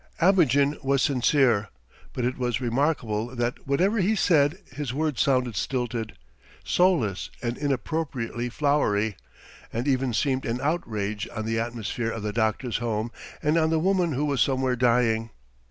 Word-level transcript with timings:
Abogin 0.19 0.83
was 0.83 1.03
sincere, 1.03 1.69
but 2.11 2.25
it 2.25 2.35
was 2.35 2.59
remarkable 2.59 3.35
that 3.35 3.67
whatever 3.67 3.99
he 3.99 4.15
said 4.15 4.57
his 4.73 4.95
words 4.95 5.21
sounded 5.21 5.55
stilted, 5.55 6.13
soulless, 6.63 7.29
and 7.39 7.55
inappropriately 7.55 8.49
flowery, 8.49 9.15
and 9.71 9.87
even 9.87 10.11
seemed 10.11 10.43
an 10.43 10.59
outrage 10.59 11.29
on 11.35 11.45
the 11.45 11.59
atmosphere 11.59 12.09
of 12.09 12.23
the 12.23 12.33
doctor's 12.33 12.77
home 12.77 13.11
and 13.43 13.59
on 13.59 13.69
the 13.69 13.77
woman 13.77 14.13
who 14.13 14.25
was 14.25 14.41
somewhere 14.41 14.75
dying. 14.75 15.29